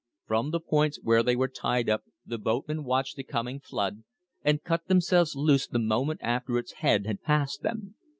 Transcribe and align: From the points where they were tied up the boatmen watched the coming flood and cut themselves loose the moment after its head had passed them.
From 0.25 0.49
the 0.49 0.59
points 0.59 0.99
where 1.03 1.21
they 1.21 1.35
were 1.35 1.47
tied 1.47 1.87
up 1.87 2.05
the 2.25 2.39
boatmen 2.39 2.83
watched 2.83 3.17
the 3.17 3.23
coming 3.23 3.59
flood 3.59 4.03
and 4.43 4.63
cut 4.63 4.87
themselves 4.87 5.35
loose 5.35 5.67
the 5.67 5.77
moment 5.77 6.21
after 6.23 6.57
its 6.57 6.71
head 6.81 7.05
had 7.05 7.21
passed 7.21 7.61
them. 7.61 7.93